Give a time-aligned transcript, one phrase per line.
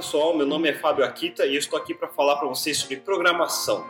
[0.00, 2.96] pessoal, meu nome é Fábio Akita e eu estou aqui para falar para vocês sobre
[2.96, 3.84] programação.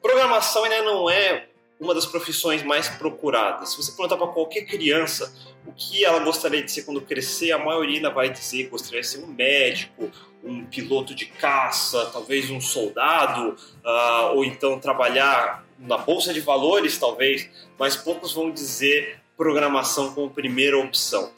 [0.00, 1.48] Programação ainda não é
[1.80, 3.70] uma das profissões mais procuradas.
[3.70, 5.34] Se você perguntar para qualquer criança
[5.66, 9.00] o que ela gostaria de ser quando crescer, a maioria ainda vai dizer que gostaria
[9.00, 10.08] de ser um médico,
[10.44, 16.96] um piloto de caça, talvez um soldado, uh, ou então trabalhar na bolsa de valores,
[16.96, 21.32] talvez, mas poucos vão dizer programação como primeira opção.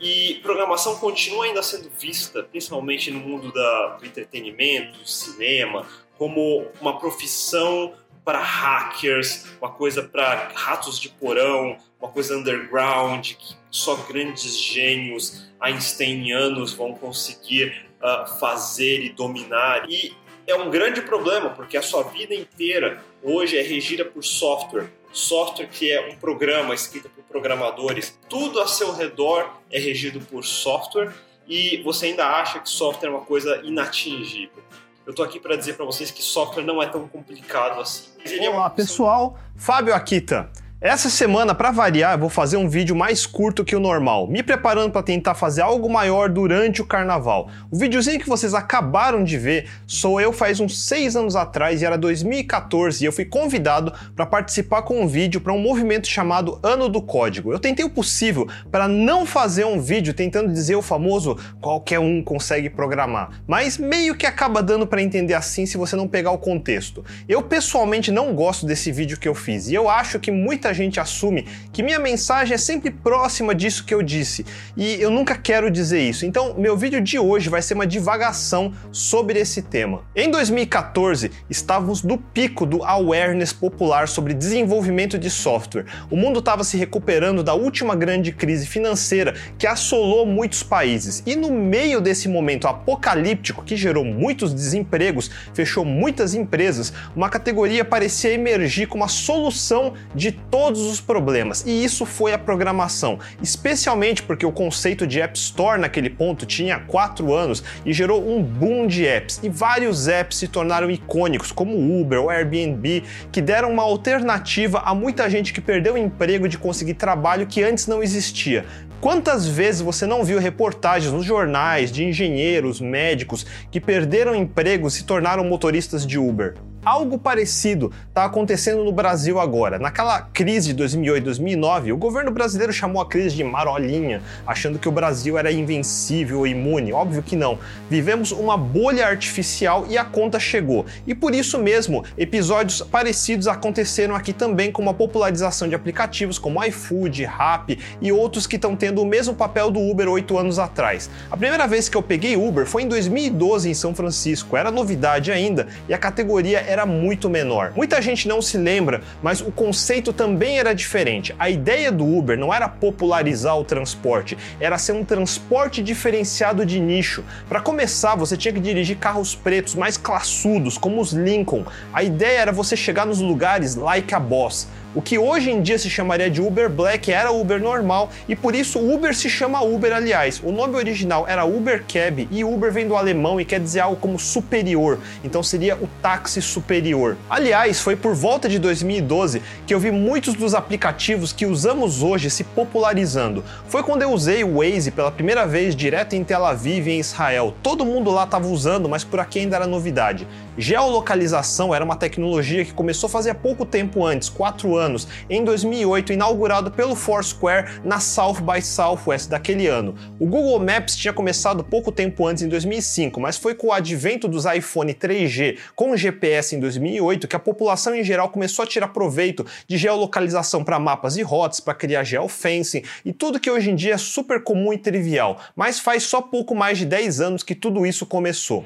[0.00, 5.86] E programação continua ainda sendo vista, principalmente no mundo da, do entretenimento, do cinema,
[6.18, 13.56] como uma profissão para hackers, uma coisa para ratos de porão, uma coisa underground que
[13.70, 19.88] só grandes gênios einsteinianos vão conseguir uh, fazer e dominar.
[19.88, 20.12] E
[20.46, 24.90] é um grande problema, porque a sua vida inteira hoje é regida por software.
[25.16, 28.18] Software que é um programa escrito por programadores.
[28.28, 31.10] Tudo a seu redor é regido por software
[31.48, 34.62] e você ainda acha que software é uma coisa inatingível.
[35.06, 38.10] Eu estou aqui para dizer para vocês que software não é tão complicado assim.
[38.46, 39.38] Olá, pessoal.
[39.56, 40.52] Fábio Akita.
[40.78, 44.42] Essa semana, para variar, eu vou fazer um vídeo mais curto que o normal, me
[44.42, 47.48] preparando para tentar fazer algo maior durante o carnaval.
[47.70, 51.86] O videozinho que vocês acabaram de ver sou eu faz uns 6 anos atrás e
[51.86, 56.60] era 2014 e eu fui convidado para participar com um vídeo para um movimento chamado
[56.62, 57.50] Ano do Código.
[57.50, 62.22] Eu tentei o possível para não fazer um vídeo tentando dizer o famoso qualquer um
[62.22, 66.38] consegue programar, mas meio que acaba dando para entender assim se você não pegar o
[66.38, 67.02] contexto.
[67.26, 70.74] Eu pessoalmente não gosto desse vídeo que eu fiz e eu acho que muita muita
[70.74, 74.44] gente assume que minha mensagem é sempre próxima disso que eu disse,
[74.76, 76.26] e eu nunca quero dizer isso.
[76.26, 80.02] Então, meu vídeo de hoje vai ser uma divagação sobre esse tema.
[80.14, 85.84] Em 2014, estávamos no pico do awareness popular sobre desenvolvimento de software.
[86.10, 91.22] O mundo estava se recuperando da última grande crise financeira que assolou muitos países.
[91.24, 97.84] E no meio desse momento apocalíptico que gerou muitos desempregos, fechou muitas empresas, uma categoria
[97.84, 101.62] parecia emergir como a solução de todos os problemas.
[101.66, 106.78] E isso foi a programação, especialmente porque o conceito de App Store naquele ponto tinha
[106.78, 109.38] 4 anos e gerou um boom de apps.
[109.42, 114.94] E vários apps se tornaram icônicos, como Uber ou Airbnb, que deram uma alternativa a
[114.94, 118.64] muita gente que perdeu o emprego de conseguir trabalho que antes não existia.
[118.98, 124.90] Quantas vezes você não viu reportagens nos jornais de engenheiros, médicos que perderam emprego e
[124.90, 126.54] se tornaram motoristas de Uber?
[126.86, 129.76] Algo parecido está acontecendo no Brasil agora.
[129.76, 134.88] Naquela crise de 2008 2009, o governo brasileiro chamou a crise de marolinha, achando que
[134.88, 136.92] o Brasil era invencível e imune.
[136.92, 137.58] Óbvio que não.
[137.90, 140.86] Vivemos uma bolha artificial e a conta chegou.
[141.08, 146.62] E por isso mesmo, episódios parecidos aconteceram aqui também com uma popularização de aplicativos como
[146.62, 151.10] iFood, Rappi e outros que estão tendo o mesmo papel do Uber oito anos atrás.
[151.32, 154.56] A primeira vez que eu peguei Uber foi em 2012 em São Francisco.
[154.56, 157.72] Era novidade ainda e a categoria era era muito menor.
[157.74, 161.34] Muita gente não se lembra, mas o conceito também era diferente.
[161.38, 166.78] A ideia do Uber não era popularizar o transporte, era ser um transporte diferenciado de
[166.78, 167.24] nicho.
[167.48, 171.64] Para começar, você tinha que dirigir carros pretos mais classudos, como os Lincoln.
[171.92, 174.68] A ideia era você chegar nos lugares like a boss.
[174.94, 178.54] O que hoje em dia se chamaria de Uber Black era Uber normal e por
[178.54, 180.40] isso Uber se chama Uber, aliás.
[180.42, 183.96] O nome original era Uber Cab e Uber vem do alemão e quer dizer algo
[183.96, 187.16] como superior, então seria o táxi superior.
[187.28, 192.30] Aliás, foi por volta de 2012 que eu vi muitos dos aplicativos que usamos hoje
[192.30, 193.44] se popularizando.
[193.68, 197.54] Foi quando eu usei o Waze pela primeira vez direto em Tel Aviv, em Israel.
[197.62, 200.26] Todo mundo lá estava usando, mas por aqui ainda era novidade.
[200.58, 206.14] Geolocalização era uma tecnologia que começou a fazer pouco tempo antes, 4 anos, em 2008,
[206.14, 209.94] inaugurado pelo Foursquare na South by Southwest daquele ano.
[210.18, 214.26] O Google Maps tinha começado pouco tempo antes, em 2005, mas foi com o advento
[214.26, 218.88] dos iPhone 3G com GPS em 2008 que a população em geral começou a tirar
[218.88, 223.74] proveito de geolocalização para mapas e rotas, para criar geofencing e tudo que hoje em
[223.74, 227.54] dia é super comum e trivial, mas faz só pouco mais de 10 anos que
[227.54, 228.64] tudo isso começou.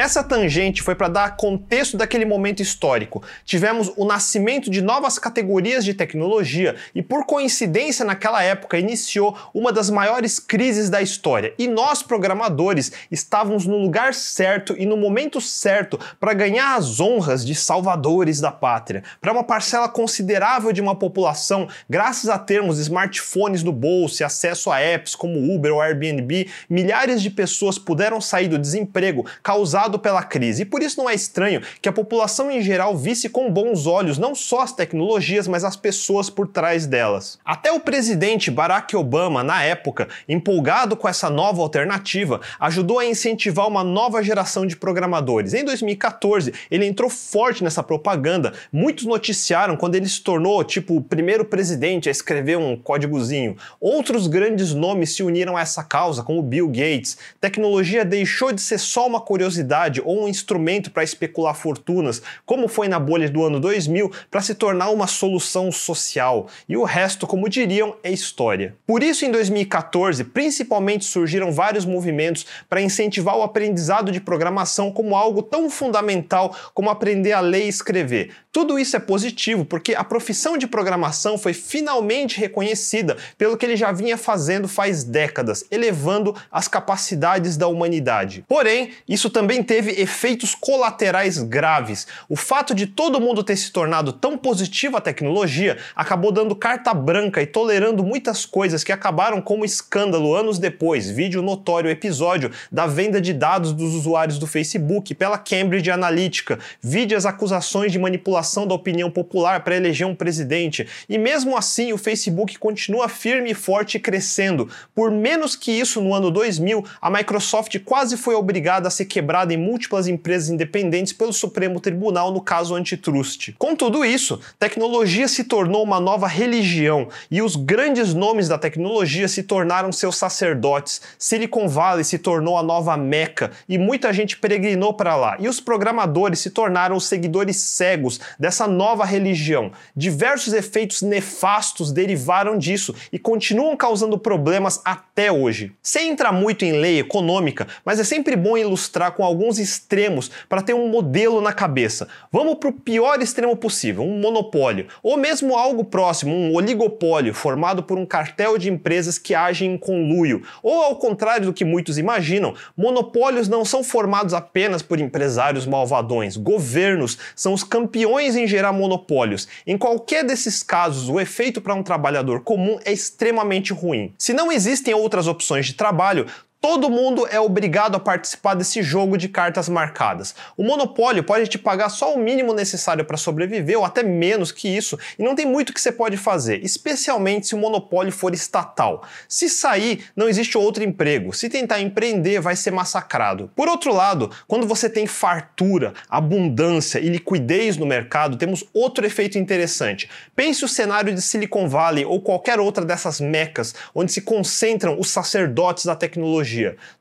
[0.00, 3.22] Essa tangente foi para dar contexto daquele momento histórico.
[3.44, 9.70] Tivemos o nascimento de novas categorias de tecnologia e, por coincidência, naquela época iniciou uma
[9.70, 11.52] das maiores crises da história.
[11.58, 17.44] E nós, programadores, estávamos no lugar certo e no momento certo para ganhar as honras
[17.44, 19.04] de salvadores da pátria.
[19.20, 24.70] Para uma parcela considerável de uma população, graças a termos smartphones no bolso e acesso
[24.70, 30.22] a apps como Uber ou Airbnb, milhares de pessoas puderam sair do desemprego causado pela
[30.22, 30.62] crise.
[30.62, 34.18] E por isso não é estranho que a população em geral visse com bons olhos
[34.18, 37.38] não só as tecnologias, mas as pessoas por trás delas.
[37.44, 43.66] Até o presidente Barack Obama, na época, empolgado com essa nova alternativa, ajudou a incentivar
[43.66, 45.54] uma nova geração de programadores.
[45.54, 48.52] Em 2014, ele entrou forte nessa propaganda.
[48.72, 53.56] Muitos noticiaram quando ele se tornou, tipo, o primeiro presidente a escrever um códigozinho.
[53.80, 57.16] Outros grandes nomes se uniram a essa causa, como Bill Gates.
[57.40, 59.69] Tecnologia deixou de ser só uma curiosidade
[60.04, 64.54] ou um instrumento para especular fortunas, como foi na bolha do ano 2000, para se
[64.54, 66.48] tornar uma solução social.
[66.68, 68.74] E o resto, como diriam, é história.
[68.86, 75.16] Por isso, em 2014, principalmente surgiram vários movimentos para incentivar o aprendizado de programação como
[75.16, 78.32] algo tão fundamental como aprender a ler e escrever.
[78.52, 83.76] Tudo isso é positivo porque a profissão de programação foi finalmente reconhecida pelo que ele
[83.76, 88.44] já vinha fazendo faz décadas, elevando as capacidades da humanidade.
[88.48, 92.06] Porém, isso também teve efeitos colaterais graves.
[92.28, 96.92] O fato de todo mundo ter se tornado tão positivo à tecnologia acabou dando carta
[96.94, 102.86] branca e tolerando muitas coisas que acabaram como escândalo anos depois, vídeo notório episódio da
[102.86, 108.66] venda de dados dos usuários do Facebook pela Cambridge Analytica, vídeo as acusações de manipulação
[108.66, 110.86] da opinião popular para eleger um presidente.
[111.08, 114.68] E mesmo assim, o Facebook continua firme e forte crescendo.
[114.94, 119.49] Por menos que isso, no ano 2000, a Microsoft quase foi obrigada a ser quebrada
[119.52, 123.54] em múltiplas empresas independentes pelo Supremo Tribunal no caso antitrust.
[123.58, 129.28] Com tudo isso, tecnologia se tornou uma nova religião e os grandes nomes da tecnologia
[129.28, 131.00] se tornaram seus sacerdotes.
[131.18, 135.36] Silicon Valley se tornou a nova Meca e muita gente peregrinou para lá.
[135.38, 139.72] E os programadores se tornaram os seguidores cegos dessa nova religião.
[139.96, 145.72] Diversos efeitos nefastos derivaram disso e continuam causando problemas até hoje.
[145.82, 150.62] Sem entrar muito em lei econômica, mas é sempre bom ilustrar com alguns extremos para
[150.62, 152.08] ter um modelo na cabeça.
[152.32, 157.82] Vamos para o pior extremo possível, um monopólio, ou mesmo algo próximo, um oligopólio formado
[157.82, 160.42] por um cartel de empresas que agem em conluio.
[160.62, 166.36] Ou ao contrário do que muitos imaginam, monopólios não são formados apenas por empresários malvadões.
[166.36, 169.48] Governos são os campeões em gerar monopólios.
[169.66, 174.12] Em qualquer desses casos, o efeito para um trabalhador comum é extremamente ruim.
[174.18, 176.26] Se não existem outras opções de trabalho,
[176.62, 180.34] Todo mundo é obrigado a participar desse jogo de cartas marcadas.
[180.58, 184.68] O monopólio pode te pagar só o mínimo necessário para sobreviver ou até menos que
[184.68, 189.02] isso, e não tem muito que você pode fazer, especialmente se o monopólio for estatal.
[189.26, 191.32] Se sair, não existe outro emprego.
[191.32, 193.50] Se tentar empreender, vai ser massacrado.
[193.56, 199.38] Por outro lado, quando você tem fartura, abundância e liquidez no mercado, temos outro efeito
[199.38, 200.10] interessante.
[200.36, 205.08] Pense o cenário de Silicon Valley ou qualquer outra dessas mecas onde se concentram os
[205.08, 206.49] sacerdotes da tecnologia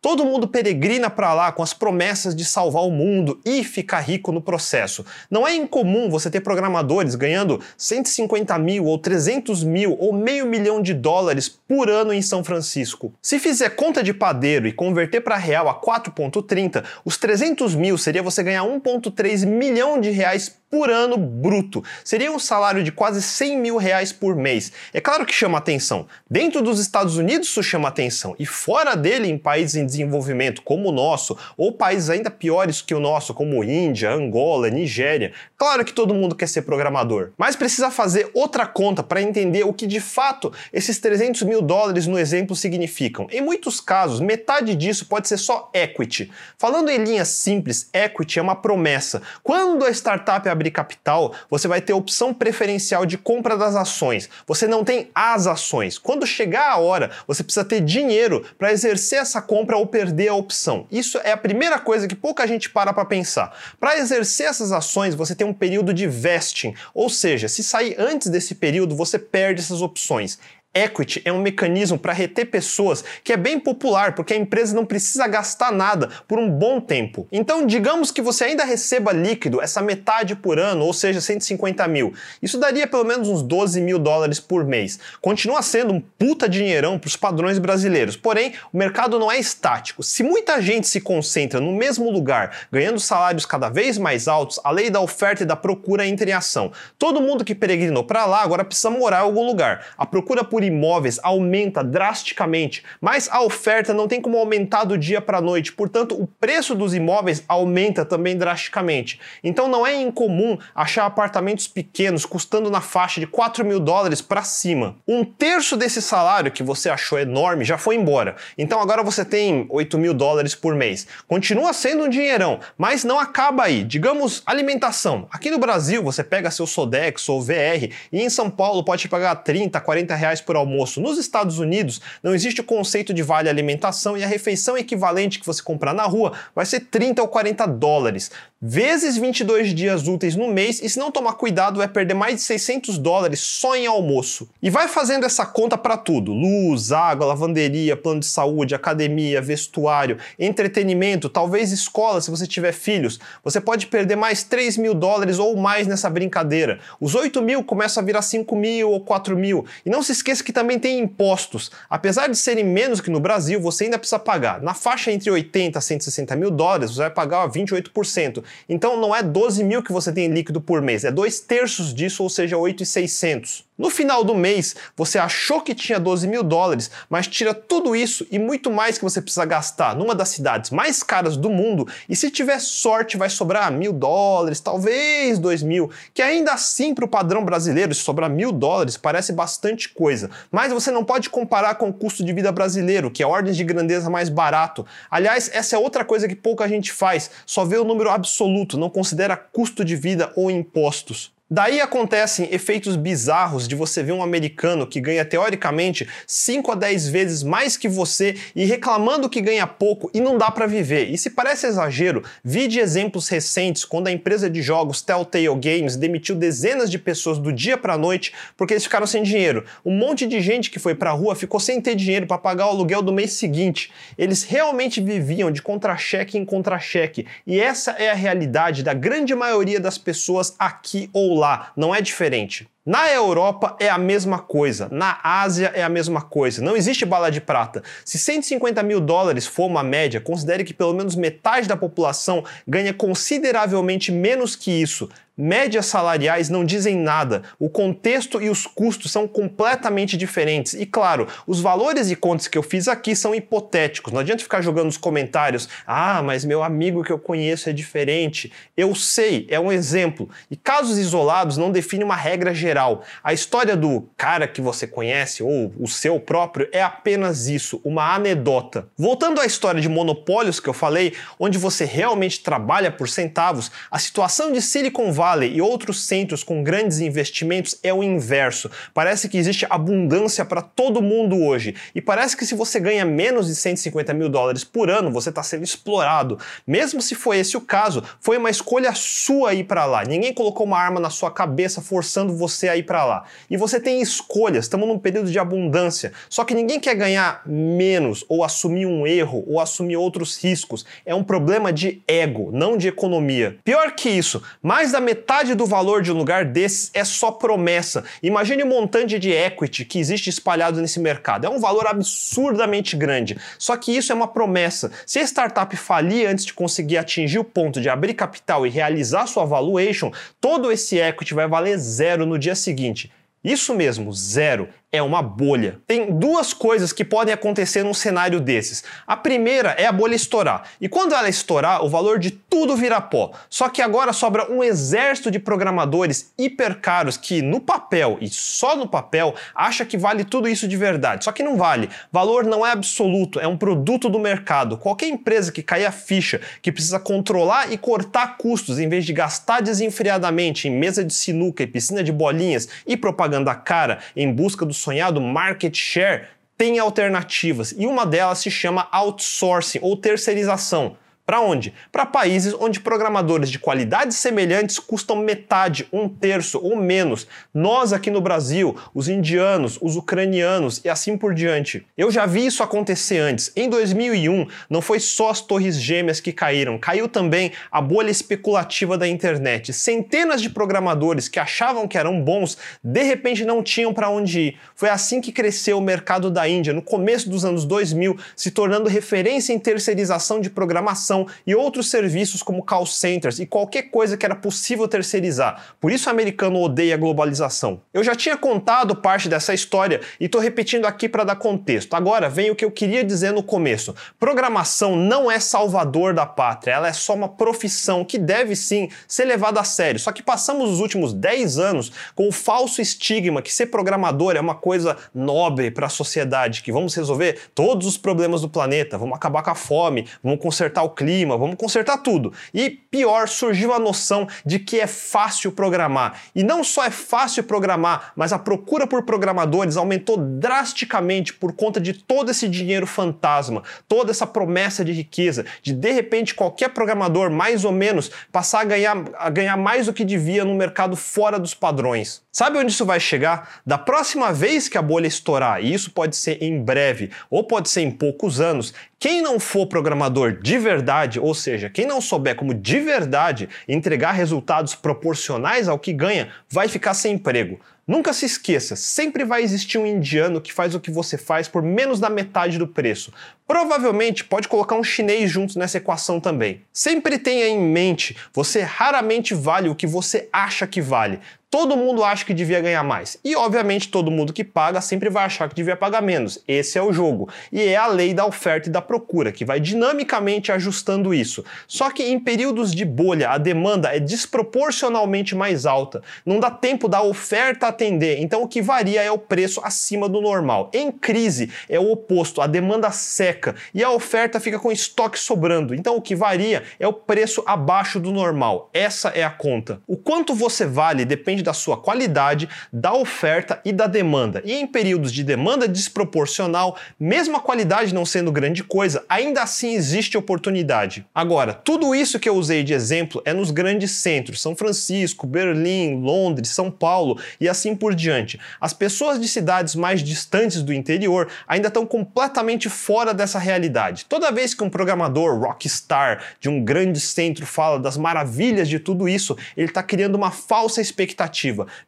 [0.02, 4.32] Todo mundo peregrina para lá com as promessas de salvar o mundo e ficar rico
[4.32, 5.06] no processo.
[5.30, 10.82] Não é incomum você ter programadores ganhando 150 mil ou 300 mil ou meio milhão
[10.82, 13.14] de dólares por ano em São Francisco.
[13.22, 18.24] Se fizer conta de padeiro e converter para real a 4,30, os 300 mil seria
[18.24, 21.84] você ganhar 1,3 milhão de reais por ano bruto.
[22.04, 24.72] Seria um salário de quase 100 mil reais por mês.
[24.94, 26.08] É claro que chama atenção.
[26.30, 28.36] Dentro dos Estados Unidos isso chama atenção.
[28.38, 33.00] E fora dele, países em desenvolvimento como o nosso, ou países ainda piores que o
[33.00, 37.32] nosso, como Índia, Angola, Nigéria, claro que todo mundo quer ser programador.
[37.38, 42.06] Mas precisa fazer outra conta para entender o que de fato esses 300 mil dólares
[42.06, 43.28] no exemplo significam.
[43.32, 46.32] Em muitos casos, metade disso pode ser só equity.
[46.58, 49.22] Falando em linhas simples, equity é uma promessa.
[49.44, 54.30] Quando a startup abrir capital, você vai ter opção preferencial de compra das ações.
[54.48, 55.98] Você não tem as ações.
[55.98, 60.34] Quando chegar a hora, você precisa ter dinheiro para exercer essa compra ou perder a
[60.34, 60.88] opção.
[60.92, 63.56] Isso é a primeira coisa que pouca gente para para pensar.
[63.80, 68.30] Para exercer essas ações, você tem um período de vesting, ou seja, se sair antes
[68.30, 70.40] desse período, você perde essas opções.
[70.72, 74.86] Equity é um mecanismo para reter pessoas que é bem popular, porque a empresa não
[74.86, 77.28] precisa gastar nada por um bom tempo.
[77.32, 82.14] Então, digamos que você ainda receba líquido essa metade por ano, ou seja, 150 mil.
[82.40, 85.00] Isso daria pelo menos uns 12 mil dólares por mês.
[85.20, 90.04] Continua sendo um puta dinheirão para os padrões brasileiros, porém, o mercado não é estático.
[90.04, 94.70] Se muita gente se concentra no mesmo lugar, ganhando salários cada vez mais altos, a
[94.70, 96.72] lei da oferta e da procura entra em ação.
[97.00, 99.88] Todo mundo que peregrinou para lá agora precisa morar em algum lugar.
[99.98, 105.20] A procura por imóveis aumenta drasticamente, mas a oferta não tem como aumentar do dia
[105.20, 109.20] para a noite, portanto, o preço dos imóveis aumenta também drasticamente.
[109.44, 114.44] Então, não é incomum achar apartamentos pequenos custando na faixa de 4 mil dólares para
[114.44, 114.96] cima.
[115.08, 118.36] Um terço desse salário que você achou enorme já foi embora.
[118.58, 121.08] Então, agora você tem 8 mil dólares por mês.
[121.28, 123.84] Continua sendo um dinheirão, mas não acaba aí.
[123.84, 125.28] Digamos, alimentação.
[125.32, 129.36] Aqui no Brasil, você pega seu Sodex ou VR e em São Paulo pode pagar
[129.36, 131.00] 30, 40 reais por almoço.
[131.00, 135.46] Nos Estados Unidos, não existe o conceito de vale alimentação e a refeição equivalente que
[135.46, 140.50] você comprar na rua vai ser 30 ou 40 dólares vezes 22 dias úteis no
[140.50, 144.50] mês e se não tomar cuidado vai perder mais de 600 dólares só em almoço.
[144.62, 150.18] E vai fazendo essa conta para tudo: luz, água, lavanderia, plano de saúde, academia, vestuário,
[150.38, 153.20] entretenimento, talvez escola se você tiver filhos.
[153.44, 156.80] Você pode perder mais 3 mil dólares ou mais nessa brincadeira.
[157.00, 159.66] Os 8 mil começam a virar 5 mil ou 4 mil.
[159.86, 161.72] E não se esqueça que também tem impostos.
[161.90, 164.62] Apesar de serem menos que no Brasil, você ainda precisa pagar.
[164.62, 168.44] Na faixa entre 80 a 160 mil dólares, você vai pagar 28%.
[168.68, 172.24] Então não é 12 mil que você tem líquido por mês, é dois terços disso,
[172.24, 173.69] ou seja, 8,600.
[173.80, 178.28] No final do mês, você achou que tinha 12 mil dólares, mas tira tudo isso
[178.30, 182.14] e muito mais que você precisa gastar numa das cidades mais caras do mundo, e
[182.14, 187.08] se tiver sorte, vai sobrar mil dólares, talvez dois mil, que ainda assim, para o
[187.08, 190.30] padrão brasileiro, se sobrar mil dólares, parece bastante coisa.
[190.52, 193.64] Mas você não pode comparar com o custo de vida brasileiro, que é ordens de
[193.64, 194.86] grandeza mais barato.
[195.10, 198.90] Aliás, essa é outra coisa que pouca gente faz, só vê o número absoluto, não
[198.90, 201.32] considera custo de vida ou impostos.
[201.52, 207.08] Daí acontecem efeitos bizarros de você ver um americano que ganha teoricamente 5 a 10
[207.08, 211.10] vezes mais que você e reclamando que ganha pouco e não dá para viver.
[211.10, 215.96] E se parece exagero, vi de exemplos recentes quando a empresa de jogos Telltale Games
[215.96, 219.66] demitiu dezenas de pessoas do dia para noite porque eles ficaram sem dinheiro.
[219.84, 222.70] Um monte de gente que foi para rua ficou sem ter dinheiro para pagar o
[222.70, 223.92] aluguel do mês seguinte.
[224.16, 227.26] Eles realmente viviam de contra-cheque em contra-cheque.
[227.48, 231.39] E essa é a realidade da grande maioria das pessoas aqui ou lá,
[231.76, 232.68] não é diferente.
[232.86, 237.30] Na Europa é a mesma coisa, na Ásia é a mesma coisa, não existe bala
[237.30, 237.84] de prata.
[238.04, 242.94] Se 150 mil dólares for uma média, considere que pelo menos metade da população ganha
[242.94, 245.08] consideravelmente menos que isso.
[245.42, 250.74] Médias salariais não dizem nada, o contexto e os custos são completamente diferentes.
[250.74, 254.62] E claro, os valores e contas que eu fiz aqui são hipotéticos, não adianta ficar
[254.62, 258.52] jogando nos comentários: ah, mas meu amigo que eu conheço é diferente.
[258.76, 260.30] Eu sei, é um exemplo.
[260.50, 263.04] E casos isolados não definem uma regra geral geral.
[263.24, 268.14] A história do cara que você conhece ou o seu próprio é apenas isso, uma
[268.14, 268.88] anedota.
[268.98, 274.00] Voltando à história de monopólios que eu falei, onde você realmente trabalha por centavos, a
[274.00, 278.70] situação de Silicon Valley e outros centros com grandes investimentos é o inverso.
[278.94, 283.48] Parece que existe abundância para todo mundo hoje e parece que se você ganha menos
[283.48, 286.40] de 150 mil dólares por ano, você está sendo explorado.
[286.66, 290.04] Mesmo se foi esse o caso, foi uma escolha sua ir para lá.
[290.04, 293.26] Ninguém colocou uma arma na sua cabeça forçando você a ir para lá.
[293.50, 296.12] E você tem escolhas, estamos num período de abundância.
[296.30, 300.86] Só que ninguém quer ganhar menos ou assumir um erro ou assumir outros riscos.
[301.06, 303.58] É um problema de ego, não de economia.
[303.64, 305.19] Pior que isso, mais da metade
[305.56, 308.04] do valor de um lugar desses é só promessa.
[308.22, 311.46] Imagine o montante de equity que existe espalhado nesse mercado.
[311.46, 313.38] É um valor absurdamente grande.
[313.58, 314.92] Só que isso é uma promessa.
[315.06, 319.28] Se a startup falir antes de conseguir atingir o ponto de abrir capital e realizar
[319.28, 323.12] sua valuation, todo esse equity vai valer zero no dia seguinte.
[323.44, 325.80] Isso mesmo, zero é uma bolha.
[325.86, 328.84] Tem duas coisas que podem acontecer num cenário desses.
[329.06, 330.64] A primeira é a bolha estourar.
[330.82, 333.32] E quando ela estourar, o valor de tudo vira pó.
[333.50, 338.76] Só que agora sobra um exército de programadores hiper caros que no papel e só
[338.76, 341.24] no papel acha que vale tudo isso de verdade.
[341.24, 341.90] Só que não vale.
[342.12, 344.78] Valor não é absoluto, é um produto do mercado.
[344.78, 349.14] Qualquer empresa que cair a ficha, que precisa controlar e cortar custos em vez de
[349.14, 354.66] gastar desenfreadamente em mesa de sinuca e piscina de bolinhas e propaganda cara em busca
[354.66, 360.98] do sonhado market share tem alternativas e uma delas se chama outsourcing ou terceirização.
[361.30, 361.76] Para onde?
[361.92, 367.28] Para países onde programadores de qualidades semelhantes custam metade, um terço ou menos.
[367.54, 371.86] Nós aqui no Brasil, os indianos, os ucranianos e assim por diante.
[371.96, 373.52] Eu já vi isso acontecer antes.
[373.56, 378.98] Em 2001, não foi só as torres gêmeas que caíram, caiu também a bolha especulativa
[378.98, 379.72] da internet.
[379.72, 384.60] Centenas de programadores que achavam que eram bons, de repente não tinham para onde ir.
[384.74, 388.90] Foi assim que cresceu o mercado da Índia no começo dos anos 2000, se tornando
[388.90, 394.26] referência em terceirização de programação e outros serviços como call centers e qualquer coisa que
[394.26, 395.76] era possível terceirizar.
[395.80, 397.82] Por isso o americano odeia a globalização.
[397.94, 401.94] Eu já tinha contado parte dessa história e estou repetindo aqui para dar contexto.
[401.94, 403.96] Agora vem o que eu queria dizer no começo.
[404.20, 409.26] Programação não é salvador da pátria, ela é só uma profissão que deve sim ser
[409.26, 410.00] levada a sério.
[410.00, 414.40] Só que passamos os últimos 10 anos com o falso estigma que ser programador é
[414.40, 419.16] uma coisa nobre para a sociedade, que vamos resolver todos os problemas do planeta, vamos
[419.16, 422.34] acabar com a fome, vamos consertar o clima, vamos consertar tudo.
[422.54, 426.22] E pior, surgiu a noção de que é fácil programar.
[426.36, 431.80] E não só é fácil programar, mas a procura por programadores aumentou drasticamente por conta
[431.80, 437.32] de todo esse dinheiro fantasma, toda essa promessa de riqueza, de de repente qualquer programador
[437.32, 441.40] mais ou menos passar a ganhar, a ganhar mais do que devia no mercado fora
[441.40, 442.22] dos padrões.
[442.32, 443.62] Sabe onde isso vai chegar?
[443.66, 447.70] Da próxima vez que a bolha estourar, e isso pode ser em breve ou pode
[447.70, 452.36] ser em poucos anos, quem não for programador de verdade, ou seja, quem não souber
[452.36, 457.60] como de verdade entregar resultados proporcionais ao que ganha, vai ficar sem emprego.
[457.90, 461.64] Nunca se esqueça, sempre vai existir um indiano que faz o que você faz por
[461.64, 463.12] menos da metade do preço.
[463.48, 466.62] Provavelmente pode colocar um chinês junto nessa equação também.
[466.72, 471.20] Sempre tenha em mente, você raramente vale o que você acha que vale.
[471.52, 473.18] Todo mundo acha que devia ganhar mais.
[473.26, 476.44] E, obviamente, todo mundo que paga sempre vai achar que devia pagar menos.
[476.48, 477.28] Esse é o jogo.
[477.52, 481.44] E é a lei da oferta e da procura, que vai dinamicamente ajustando isso.
[481.68, 486.04] Só que em períodos de bolha, a demanda é desproporcionalmente mais alta.
[486.24, 488.20] Não dá tempo da oferta atender.
[488.22, 490.70] Então, o que varia é o preço acima do normal.
[490.72, 492.42] Em crise, é o oposto.
[492.42, 495.74] A demanda seca e a oferta fica com estoque sobrando.
[495.74, 498.70] Então, o que varia é o preço abaixo do normal.
[498.72, 499.82] Essa é a conta.
[499.88, 504.42] O quanto você vale depende depende da sua qualidade, da oferta e da demanda.
[504.46, 509.74] E em períodos de demanda desproporcional, mesmo a qualidade não sendo grande coisa, ainda assim
[509.74, 511.06] existe oportunidade.
[511.14, 516.02] Agora, tudo isso que eu usei de exemplo é nos grandes centros, São Francisco, Berlim,
[516.02, 518.40] Londres, São Paulo e assim por diante.
[518.60, 524.06] As pessoas de cidades mais distantes do interior ainda estão completamente fora dessa realidade.
[524.08, 529.08] Toda vez que um programador rockstar de um grande centro fala das maravilhas de tudo
[529.08, 531.29] isso, ele está criando uma falsa expectativa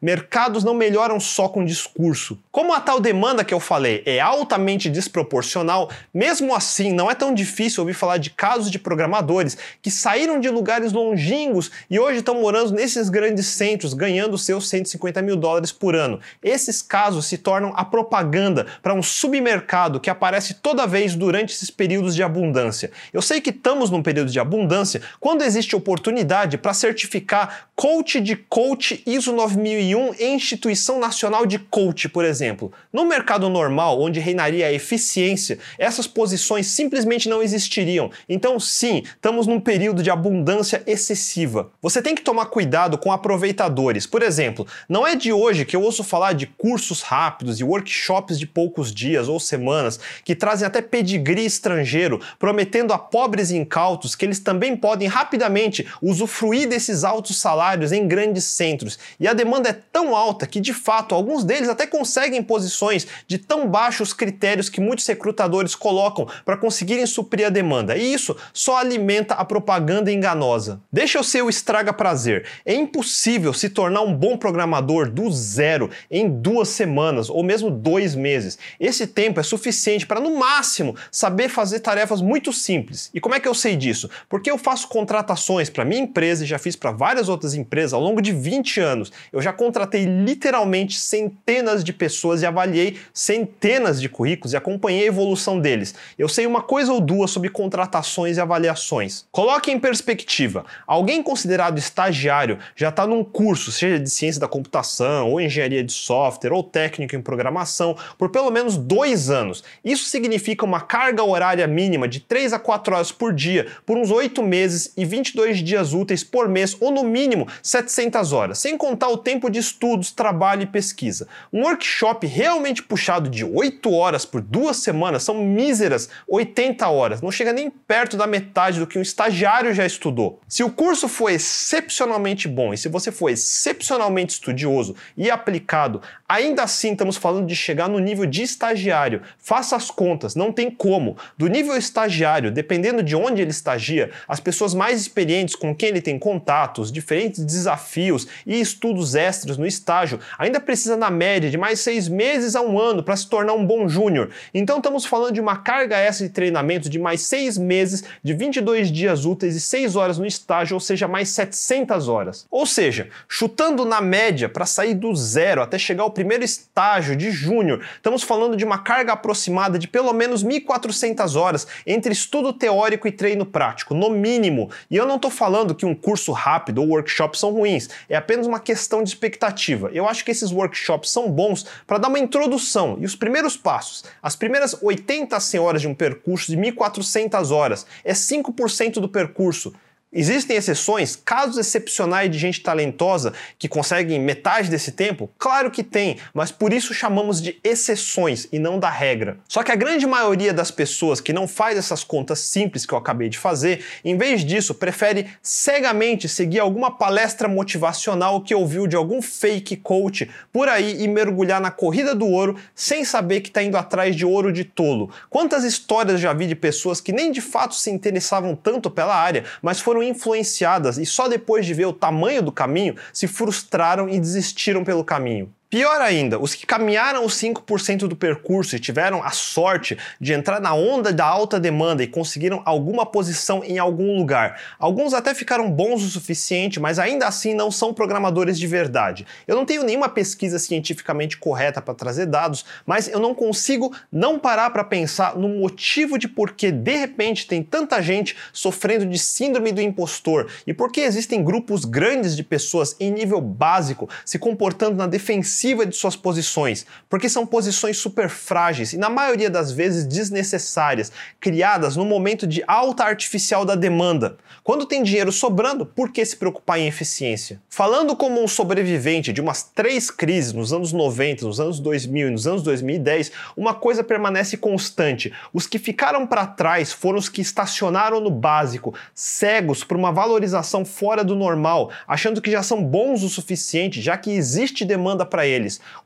[0.00, 2.38] Mercados não melhoram só com discurso.
[2.50, 7.34] Como a tal demanda que eu falei é altamente desproporcional, mesmo assim não é tão
[7.34, 12.40] difícil ouvir falar de casos de programadores que saíram de lugares longínquos e hoje estão
[12.40, 16.20] morando nesses grandes centros, ganhando seus 150 mil dólares por ano.
[16.42, 21.70] Esses casos se tornam a propaganda para um submercado que aparece toda vez durante esses
[21.70, 22.90] períodos de abundância.
[23.12, 28.36] Eu sei que estamos num período de abundância quando existe oportunidade para certificar coach de
[28.36, 32.72] coach ISO ISO 9001 e Instituição Nacional de Coach, por exemplo.
[32.92, 38.10] No mercado normal, onde reinaria a eficiência, essas posições simplesmente não existiriam.
[38.28, 41.70] Então, sim, estamos num período de abundância excessiva.
[41.80, 44.06] Você tem que tomar cuidado com aproveitadores.
[44.06, 48.38] Por exemplo, não é de hoje que eu ouço falar de cursos rápidos e workshops
[48.38, 54.24] de poucos dias ou semanas que trazem até pedigree estrangeiro, prometendo a pobres incautos que
[54.24, 59.72] eles também podem rapidamente usufruir desses altos salários em grandes centros e a demanda é
[59.72, 64.80] tão alta que, de fato, alguns deles até conseguem posições de tão baixos critérios que
[64.80, 67.96] muitos recrutadores colocam para conseguirem suprir a demanda.
[67.96, 70.80] E isso só alimenta a propaganda enganosa.
[70.92, 72.46] Deixa eu ser o estraga prazer.
[72.66, 78.16] É impossível se tornar um bom programador do zero em duas semanas ou mesmo dois
[78.16, 78.58] meses.
[78.80, 83.08] Esse tempo é suficiente para, no máximo, saber fazer tarefas muito simples.
[83.14, 84.10] E como é que eu sei disso?
[84.28, 88.00] Porque eu faço contratações para minha empresa e já fiz para várias outras empresas ao
[88.00, 89.11] longo de 20 anos.
[89.32, 95.06] Eu já contratei literalmente centenas de pessoas e avaliei centenas de currículos e acompanhei a
[95.06, 95.94] evolução deles.
[96.18, 99.24] Eu sei uma coisa ou duas sobre contratações e avaliações.
[99.30, 105.30] Coloque em perspectiva: alguém considerado estagiário já está num curso, seja de ciência da computação,
[105.30, 109.62] ou engenharia de software, ou técnico em programação, por pelo menos dois anos.
[109.84, 114.10] Isso significa uma carga horária mínima de 3 a 4 horas por dia, por uns
[114.10, 119.01] 8 meses e 22 dias úteis por mês, ou no mínimo 700 horas, sem contar
[119.08, 121.26] o tempo de estudos, trabalho e pesquisa.
[121.52, 127.32] Um workshop realmente puxado de 8 horas por duas semanas são míseras 80 horas, não
[127.32, 130.40] chega nem perto da metade do que um estagiário já estudou.
[130.46, 136.62] Se o curso for excepcionalmente bom e se você for excepcionalmente estudioso e aplicado, ainda
[136.62, 139.22] assim estamos falando de chegar no nível de estagiário.
[139.38, 141.16] Faça as contas, não tem como.
[141.36, 146.00] Do nível estagiário, dependendo de onde ele estagia, as pessoas mais experientes com quem ele
[146.00, 148.81] tem contatos, diferentes desafios e estudos
[149.14, 153.16] extras no estágio, ainda precisa na média de mais seis meses a um ano para
[153.16, 154.30] se tornar um bom júnior.
[154.52, 158.90] Então estamos falando de uma carga extra de treinamento de mais seis meses, de 22
[158.90, 162.46] dias úteis e 6 horas no estágio, ou seja, mais 700 horas.
[162.50, 167.30] Ou seja, chutando na média para sair do zero até chegar ao primeiro estágio de
[167.30, 173.06] júnior, estamos falando de uma carga aproximada de pelo menos 1.400 horas entre estudo teórico
[173.06, 174.70] e treino prático, no mínimo.
[174.90, 178.46] E eu não estou falando que um curso rápido ou workshop são ruins, é apenas
[178.46, 178.71] uma questão
[179.02, 179.90] de expectativa.
[179.92, 184.04] Eu acho que esses workshops são bons para dar uma introdução e os primeiros passos.
[184.22, 189.72] As primeiras 80 horas de um percurso de 1.400 horas é 5% do percurso.
[190.14, 195.30] Existem exceções, casos excepcionais de gente talentosa que conseguem metade desse tempo?
[195.38, 199.38] Claro que tem, mas por isso chamamos de exceções e não da regra.
[199.48, 202.98] Só que a grande maioria das pessoas que não faz essas contas simples que eu
[202.98, 208.94] acabei de fazer, em vez disso, prefere cegamente seguir alguma palestra motivacional que ouviu de
[208.94, 213.62] algum fake coach por aí e mergulhar na corrida do ouro sem saber que está
[213.62, 215.10] indo atrás de ouro de tolo.
[215.30, 219.44] Quantas histórias já vi de pessoas que nem de fato se interessavam tanto pela área,
[219.62, 224.18] mas foram influenciadas e só depois de ver o tamanho do caminho se frustraram e
[224.18, 225.52] desistiram pelo caminho.
[225.72, 230.60] Pior ainda, os que caminharam os 5% do percurso e tiveram a sorte de entrar
[230.60, 234.60] na onda da alta demanda e conseguiram alguma posição em algum lugar.
[234.78, 239.26] Alguns até ficaram bons o suficiente, mas ainda assim não são programadores de verdade.
[239.48, 244.38] Eu não tenho nenhuma pesquisa cientificamente correta para trazer dados, mas eu não consigo não
[244.38, 249.18] parar para pensar no motivo de por que de repente tem tanta gente sofrendo de
[249.18, 254.38] síndrome do impostor e por que existem grupos grandes de pessoas em nível básico se
[254.38, 259.70] comportando na defensiva de suas posições, porque são posições super frágeis e, na maioria das
[259.70, 264.36] vezes, desnecessárias, criadas no momento de alta artificial da demanda.
[264.64, 267.60] Quando tem dinheiro sobrando, por que se preocupar em eficiência?
[267.68, 272.30] Falando como um sobrevivente de umas três crises nos anos 90, nos anos 2000 e
[272.30, 277.40] nos anos 2010, uma coisa permanece constante: os que ficaram para trás foram os que
[277.40, 283.22] estacionaram no básico, cegos por uma valorização fora do normal, achando que já são bons
[283.22, 285.51] o suficiente, já que existe demanda para eles.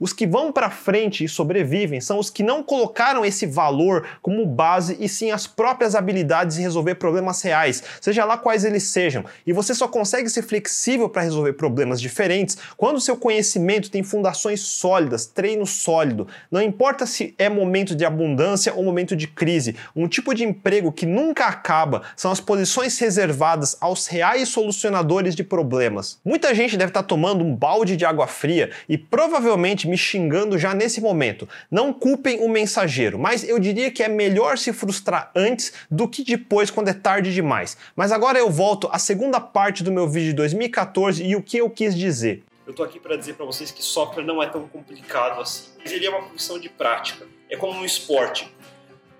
[0.00, 4.44] Os que vão para frente e sobrevivem são os que não colocaram esse valor como
[4.44, 9.24] base e sim as próprias habilidades em resolver problemas reais, seja lá quais eles sejam.
[9.46, 14.60] E você só consegue ser flexível para resolver problemas diferentes quando seu conhecimento tem fundações
[14.60, 16.26] sólidas, treino sólido.
[16.50, 20.92] Não importa se é momento de abundância ou momento de crise, um tipo de emprego
[20.92, 26.18] que nunca acaba são as posições reservadas aos reais solucionadores de problemas.
[26.24, 30.56] Muita gente deve estar tomando um balde de água fria e provavelmente provavelmente me xingando
[30.56, 31.48] já nesse momento.
[31.68, 36.22] Não culpem o mensageiro, mas eu diria que é melhor se frustrar antes do que
[36.22, 37.76] depois, quando é tarde demais.
[37.96, 41.58] Mas agora eu volto à segunda parte do meu vídeo de 2014 e o que
[41.58, 42.44] eu quis dizer.
[42.64, 45.70] Eu tô aqui para dizer para vocês que software não é tão complicado assim.
[45.82, 47.26] Mas ele é uma profissão de prática.
[47.50, 48.48] É como um esporte.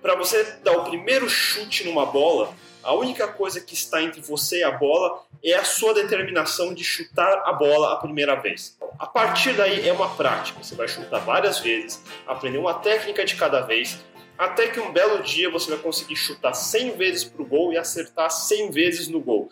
[0.01, 4.59] Para você dar o primeiro chute numa bola, a única coisa que está entre você
[4.59, 8.76] e a bola é a sua determinação de chutar a bola a primeira vez.
[8.99, 10.61] A partir daí é uma prática.
[10.63, 14.03] Você vai chutar várias vezes, aprender uma técnica de cada vez,
[14.37, 17.77] até que um belo dia você vai conseguir chutar 100 vezes para o gol e
[17.77, 19.49] acertar 100 vezes no gol.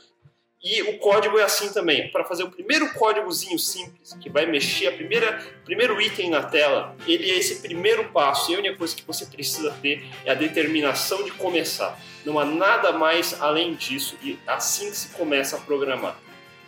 [0.63, 2.09] E o código é assim também.
[2.09, 6.95] Para fazer o primeiro códigozinho simples, que vai mexer a primeira primeiro item na tela,
[7.05, 8.51] ele é esse primeiro passo.
[8.51, 11.99] E a única coisa que você precisa ter é a determinação de começar.
[12.25, 16.17] Não há nada mais além disso e assim que se começa a programar.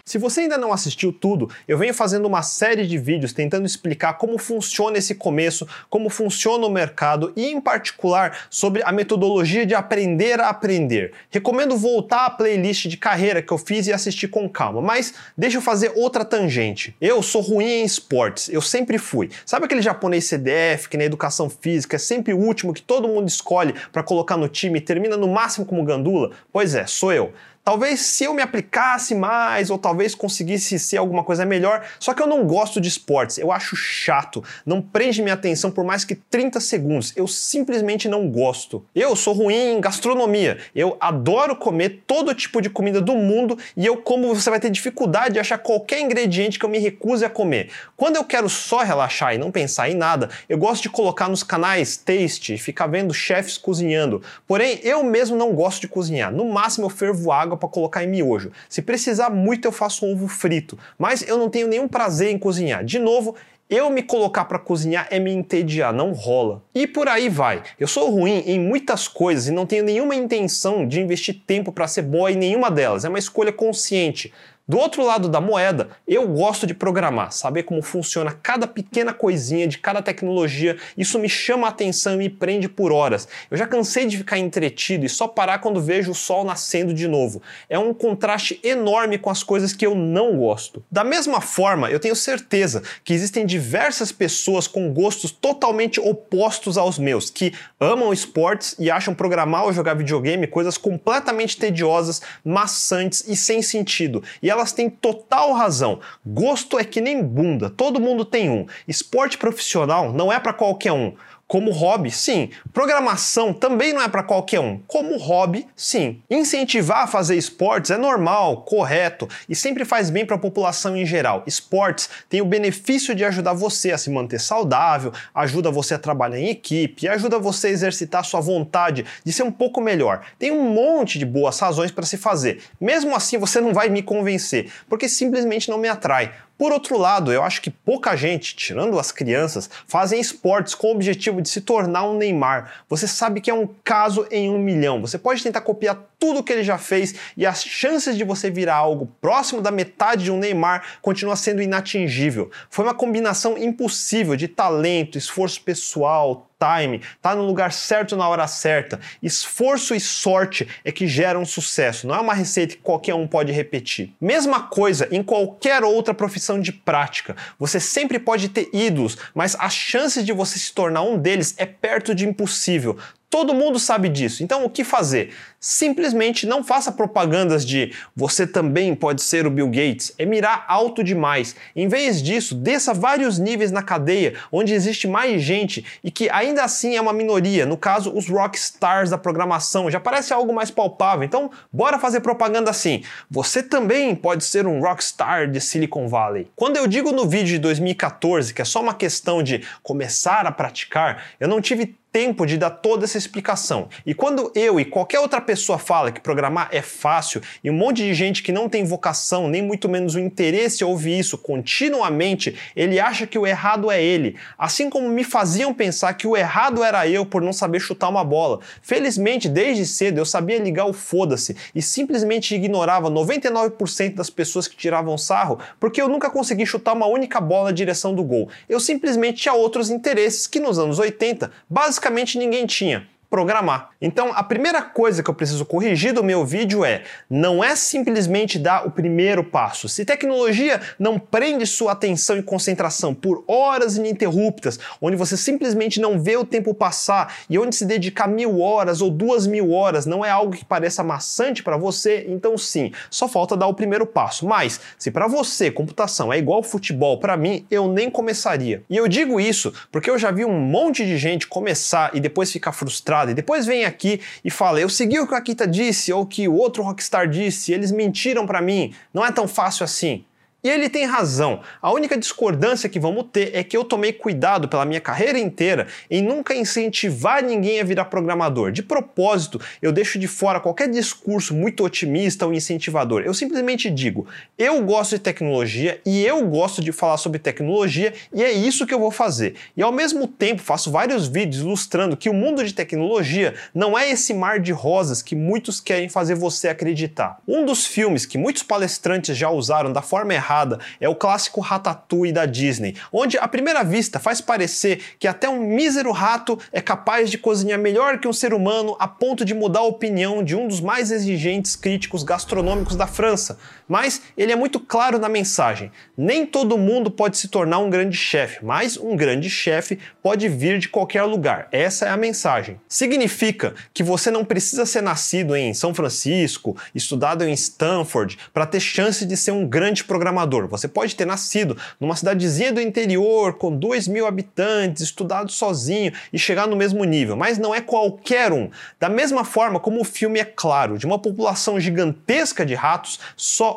[0.07, 4.13] Se você ainda não assistiu tudo, eu venho fazendo uma série de vídeos tentando explicar
[4.13, 9.75] como funciona esse começo, como funciona o mercado e, em particular, sobre a metodologia de
[9.75, 11.11] aprender a aprender.
[11.29, 15.57] Recomendo voltar à playlist de carreira que eu fiz e assistir com calma, mas deixa
[15.57, 16.95] eu fazer outra tangente.
[17.01, 19.29] Eu sou ruim em esportes, eu sempre fui.
[19.45, 23.27] Sabe aquele japonês CDF que na educação física é sempre o último que todo mundo
[23.27, 26.31] escolhe para colocar no time e termina no máximo como gandula?
[26.49, 27.33] Pois é, sou eu.
[27.67, 32.21] Talvez se eu me aplicasse mais, ou talvez conseguisse ser alguma coisa melhor, só que
[32.21, 36.15] eu não gosto de esportes, eu acho chato, não prende minha atenção por mais que
[36.15, 38.85] 30 segundos, eu simplesmente não gosto.
[38.95, 43.85] Eu sou ruim em gastronomia, eu adoro comer todo tipo de comida do mundo e
[43.85, 47.29] eu como você vai ter dificuldade de achar qualquer ingrediente que eu me recuse a
[47.29, 47.69] comer.
[47.97, 51.43] Quando eu quero só relaxar e não pensar em nada, eu gosto de colocar nos
[51.43, 54.23] canais Taste e ficar vendo chefes cozinhando.
[54.47, 58.03] Porém, eu mesmo não gosto de cozinhar, no máximo eu fervo água água para colocar
[58.03, 58.51] em miojo.
[58.69, 62.85] Se precisar muito, eu faço ovo frito, mas eu não tenho nenhum prazer em cozinhar.
[62.85, 63.35] De novo,
[63.69, 66.63] Eu me colocar para cozinhar é me entediar, não rola.
[66.73, 67.61] E por aí vai.
[67.77, 71.85] Eu sou ruim em muitas coisas e não tenho nenhuma intenção de investir tempo para
[71.85, 73.03] ser boa em nenhuma delas.
[73.03, 74.33] É uma escolha consciente.
[74.69, 79.65] Do outro lado da moeda, eu gosto de programar, saber como funciona cada pequena coisinha
[79.65, 80.75] de cada tecnologia.
[80.97, 83.29] Isso me chama a atenção e me prende por horas.
[83.49, 87.07] Eu já cansei de ficar entretido e só parar quando vejo o sol nascendo de
[87.07, 87.41] novo.
[87.69, 90.83] É um contraste enorme com as coisas que eu não gosto.
[90.91, 96.99] Da mesma forma, eu tenho certeza que existem diversas pessoas com gostos totalmente opostos aos
[96.99, 103.33] meus, que amam esportes e acham programar ou jogar videogame coisas completamente tediosas, maçantes e
[103.33, 104.21] sem sentido.
[104.43, 105.99] E elas têm total razão.
[106.25, 108.65] Gosto é que nem bunda, todo mundo tem um.
[108.87, 111.13] Esporte profissional não é para qualquer um.
[111.47, 112.49] Como hobby, sim.
[112.73, 114.79] Programação também não é para qualquer um.
[114.85, 116.21] Como hobby, sim.
[116.29, 121.05] Incentivar a fazer esportes é normal, correto e sempre faz bem para a população em
[121.05, 121.43] geral.
[121.47, 126.37] Esportes tem o benefício de ajudar você a se manter saudável, ajuda você a trabalhar
[126.37, 130.25] em equipe, ajuda você a exercitar sua vontade de ser um pouco melhor.
[130.37, 132.61] Tem um monte de boas razões para se fazer.
[132.79, 136.33] Mesmo assim, você não vai me convencer, porque simplesmente não me atrai.
[136.57, 140.91] Por outro lado, eu acho que pouca gente, tirando as crianças, fazem esportes com o
[140.91, 142.83] objetivo de se tornar um Neymar.
[142.89, 144.99] Você sabe que é um caso em um milhão.
[145.01, 148.75] Você pode tentar copiar tudo que ele já fez e as chances de você virar
[148.75, 152.49] algo próximo da metade de um Neymar continua sendo inatingível.
[152.71, 158.47] Foi uma combinação impossível de talento, esforço pessoal, time, tá no lugar certo na hora
[158.47, 158.99] certa.
[159.21, 163.51] Esforço e sorte é que geram sucesso, não é uma receita que qualquer um pode
[163.51, 164.13] repetir.
[164.19, 167.35] Mesma coisa em qualquer outra profissão de prática.
[167.59, 171.65] Você sempre pode ter ídolos, mas as chances de você se tornar um deles é
[171.65, 172.97] perto de impossível.
[173.29, 174.41] Todo mundo sabe disso.
[174.41, 175.33] Então, o que fazer?
[175.59, 180.13] Simplesmente não faça propagandas de você também pode ser o Bill Gates.
[180.17, 181.55] É mirar alto demais.
[181.75, 186.63] Em vez disso, desça vários níveis na cadeia, onde existe mais gente e que ainda
[186.63, 187.65] assim é uma minoria.
[187.65, 189.89] No caso, os rockstars da programação.
[189.89, 191.23] Já parece algo mais palpável.
[191.23, 193.03] Então, bora fazer propaganda assim.
[193.29, 196.47] Você também pode ser um rockstar de Silicon Valley.
[196.55, 200.51] Quando eu digo no vídeo de 2014 que é só uma questão de começar a
[200.51, 203.89] praticar, eu não tive tempo de dar toda essa explicação.
[204.03, 208.03] E quando eu e qualquer outra pessoa fala que programar é fácil e um monte
[208.03, 212.53] de gente que não tem vocação, nem muito menos o interesse a ouvir isso continuamente,
[212.75, 214.35] ele acha que o errado é ele.
[214.57, 218.25] Assim como me faziam pensar que o errado era eu por não saber chutar uma
[218.25, 218.59] bola.
[218.81, 224.75] Felizmente, desde cedo eu sabia ligar o foda-se e simplesmente ignorava 99% das pessoas que
[224.75, 228.49] tiravam sarro porque eu nunca consegui chutar uma única bola na direção do gol.
[228.67, 233.89] Eu simplesmente tinha outros interesses que nos anos 80 basicamente ninguém tinha programar.
[234.01, 238.57] Então, a primeira coisa que eu preciso corrigir do meu vídeo é: não é simplesmente
[238.57, 239.89] dar o primeiro passo.
[239.89, 246.19] Se tecnologia não prende sua atenção e concentração por horas ininterruptas, onde você simplesmente não
[246.19, 250.23] vê o tempo passar e onde se dedicar mil horas ou duas mil horas não
[250.23, 254.45] é algo que pareça maçante para você, então sim, só falta dar o primeiro passo.
[254.45, 258.83] Mas, se para você computação é igual futebol, para mim, eu nem começaria.
[258.89, 262.51] E eu digo isso porque eu já vi um monte de gente começar e depois
[262.51, 266.13] ficar frustrado e depois vem aqui e fala: Eu segui o que a Akita disse
[266.13, 270.23] ou que o outro rockstar disse, eles mentiram para mim, não é tão fácil assim.
[270.63, 271.61] E ele tem razão.
[271.79, 275.85] A única discordância que vamos ter é que eu tomei cuidado pela minha carreira inteira
[276.09, 278.71] em nunca incentivar ninguém a virar programador.
[278.71, 283.21] De propósito, eu deixo de fora qualquer discurso muito otimista ou incentivador.
[283.21, 284.25] Eu simplesmente digo:
[284.57, 288.93] eu gosto de tecnologia e eu gosto de falar sobre tecnologia e é isso que
[288.93, 289.53] eu vou fazer.
[289.77, 294.09] E ao mesmo tempo, faço vários vídeos ilustrando que o mundo de tecnologia não é
[294.09, 297.37] esse mar de rosas que muitos querem fazer você acreditar.
[297.47, 300.56] Um dos filmes que muitos palestrantes já usaram da forma errada
[300.99, 305.59] é o clássico Ratatouille da Disney, onde à primeira vista faz parecer que até um
[305.59, 309.79] mísero rato é capaz de cozinhar melhor que um ser humano a ponto de mudar
[309.79, 313.57] a opinião de um dos mais exigentes críticos gastronômicos da França.
[313.87, 318.17] Mas ele é muito claro na mensagem: nem todo mundo pode se tornar um grande
[318.17, 321.67] chefe, mas um grande chefe pode vir de qualquer lugar.
[321.71, 322.79] Essa é a mensagem.
[322.87, 328.79] Significa que você não precisa ser nascido em São Francisco, estudado em Stanford, para ter
[328.79, 330.67] chance de ser um grande programador.
[330.67, 336.39] Você pode ter nascido numa cidadezinha do interior com 2 mil habitantes, estudado sozinho e
[336.39, 338.69] chegar no mesmo nível, mas não é qualquer um.
[338.99, 343.76] Da mesma forma como o filme é claro, de uma população gigantesca de ratos, só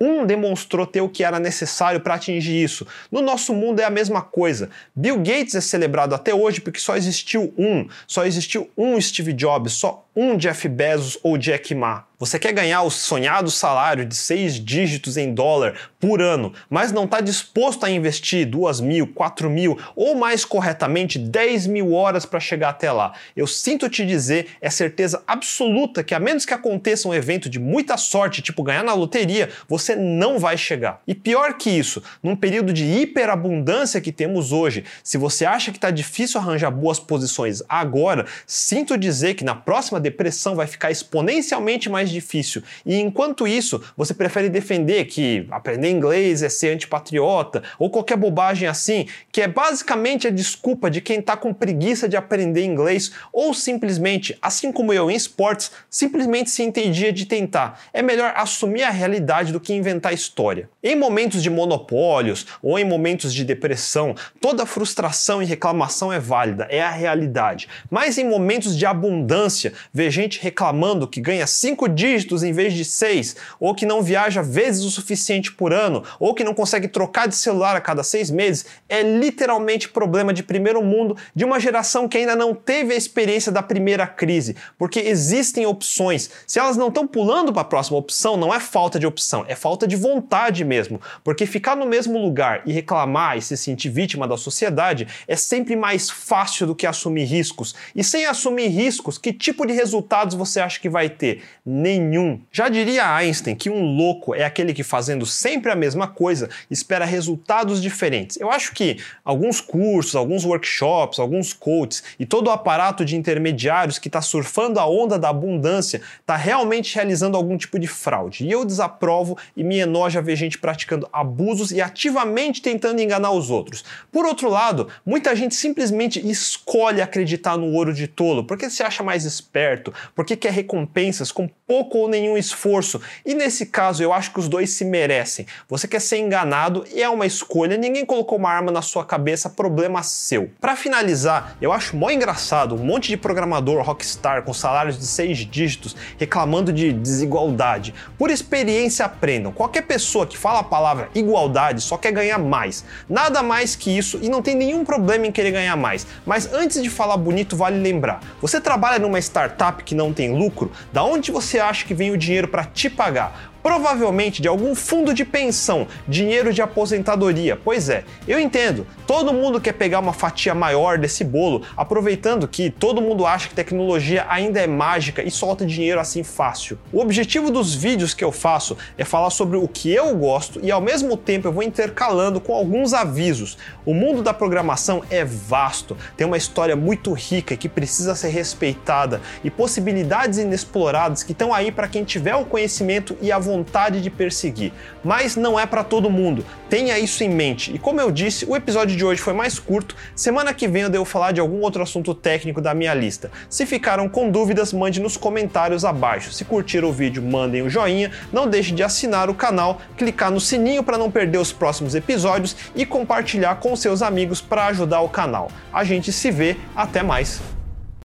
[0.00, 2.86] um demonstrou ter o que era necessário para atingir isso.
[3.10, 4.70] No nosso mundo é a mesma coisa.
[4.96, 9.74] Bill Gates é celebrado até hoje porque só existiu um, só existiu um Steve Jobs,
[9.74, 12.04] só um Jeff Bezos ou Jack Ma.
[12.18, 17.04] Você quer ganhar o sonhado salário de seis dígitos em dólar por ano, mas não
[17.04, 22.38] está disposto a investir duas mil, quatro mil ou mais corretamente 10 mil horas para
[22.38, 23.14] chegar até lá.
[23.34, 27.58] Eu sinto te dizer, é certeza absoluta que a menos que aconteça um evento de
[27.58, 31.00] muita sorte, tipo ganhar na loteria, você não vai chegar.
[31.06, 35.78] E pior que isso, num período de hiperabundância que temos hoje, se você acha que
[35.78, 41.88] está difícil arranjar boas posições agora, sinto dizer que na próxima depressão vai ficar exponencialmente
[41.88, 42.62] mais difícil.
[42.84, 48.68] E enquanto isso, você prefere defender que aprender inglês é ser antipatriota ou qualquer bobagem
[48.68, 53.52] assim, que é basicamente a desculpa de quem está com preguiça de aprender inglês ou
[53.54, 57.80] simplesmente, assim como eu em esportes, simplesmente se entendia de tentar.
[57.92, 60.68] É melhor assumir a realidade do que inventar história.
[60.82, 66.66] Em momentos de monopólios ou em momentos de depressão, toda frustração e reclamação é válida,
[66.70, 67.68] é a realidade.
[67.90, 72.84] Mas em momentos de abundância, ver gente reclamando que ganha cinco dígitos em vez de
[72.84, 77.26] seis, ou que não viaja vezes o suficiente por ano, ou que não consegue trocar
[77.26, 82.08] de celular a cada seis meses, é literalmente problema de primeiro mundo de uma geração
[82.08, 86.30] que ainda não teve a experiência da primeira crise, porque existem opções.
[86.46, 89.54] Se elas não estão pulando para a próxima opção, não é falta de opção, é
[89.54, 94.26] falta de vontade mesmo, porque ficar no mesmo lugar e reclamar e se sentir vítima
[94.26, 97.74] da sociedade é sempre mais fácil do que assumir riscos.
[97.94, 101.42] E sem assumir riscos, que tipo de resultados você acha que vai ter?
[101.64, 102.40] Nenhum.
[102.50, 107.04] Já diria Einstein que um louco é aquele que fazendo sempre a mesma coisa espera
[107.04, 108.38] resultados diferentes.
[108.38, 113.98] Eu acho que alguns cursos, alguns workshops, alguns coaches e todo o aparato de intermediários
[113.98, 118.44] que está surfando a onda da abundância está realmente realizando algum tipo de fraude.
[118.44, 123.50] E eu desaprovo e me enoja ver gente praticando abusos e ativamente tentando enganar os
[123.50, 123.84] outros.
[124.10, 129.02] Por outro lado, muita gente simplesmente escolhe acreditar no ouro de tolo porque se acha
[129.02, 133.02] mais esperto, porque quer recompensas com pouco ou nenhum esforço.
[133.24, 135.46] E nesse caso, eu acho que os dois se merecem.
[135.68, 139.50] Você quer ser enganado e é uma escolha, ninguém colocou uma arma na sua cabeça,
[139.50, 140.50] problema seu.
[140.58, 145.36] Para finalizar, eu acho mó engraçado um monte de programador rockstar com salários de seis
[145.36, 147.92] dígitos reclamando de desigualdade.
[148.16, 149.04] Por experiência
[149.40, 149.52] aprendam.
[149.52, 152.84] Qualquer pessoa que fala a palavra igualdade só quer ganhar mais.
[153.08, 156.06] Nada mais que isso e não tem nenhum problema em querer ganhar mais.
[156.24, 160.70] Mas antes de falar bonito, vale lembrar: você trabalha numa startup que não tem lucro,
[160.92, 163.49] da onde você acha que vem o dinheiro para te pagar?
[163.62, 167.58] Provavelmente de algum fundo de pensão, dinheiro de aposentadoria.
[167.62, 168.86] Pois é, eu entendo.
[169.06, 173.54] Todo mundo quer pegar uma fatia maior desse bolo, aproveitando que todo mundo acha que
[173.54, 176.78] tecnologia ainda é mágica e solta dinheiro assim fácil.
[176.92, 180.70] O objetivo dos vídeos que eu faço é falar sobre o que eu gosto e
[180.70, 183.58] ao mesmo tempo eu vou intercalando com alguns avisos.
[183.84, 189.20] O mundo da programação é vasto, tem uma história muito rica que precisa ser respeitada
[189.42, 194.00] e possibilidades inexploradas que estão aí para quem tiver o conhecimento e a vontade vontade
[194.00, 196.44] de perseguir, mas não é para todo mundo.
[196.68, 197.74] Tenha isso em mente.
[197.74, 199.96] E como eu disse, o episódio de hoje foi mais curto.
[200.14, 203.30] Semana que vem eu devo falar de algum outro assunto técnico da minha lista.
[203.48, 206.32] Se ficaram com dúvidas, mande nos comentários abaixo.
[206.32, 208.12] Se curtiram o vídeo, mandem um joinha.
[208.32, 212.54] Não deixe de assinar o canal, clicar no sininho para não perder os próximos episódios
[212.76, 215.50] e compartilhar com seus amigos para ajudar o canal.
[215.72, 217.59] A gente se vê, até mais.